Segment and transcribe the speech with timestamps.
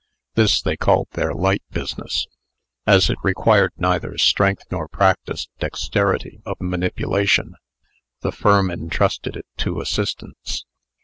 [0.33, 2.25] This they called their light business.
[2.87, 7.53] As it required neither strength nor practised dexterity of manipulation,
[8.21, 10.65] the firm intrusted it to assistants.